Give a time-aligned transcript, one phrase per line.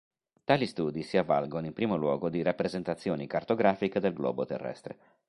[0.43, 4.97] Tali studi si avvalgono in primo luogo di rappresentazioni cartografiche del globo terrestre.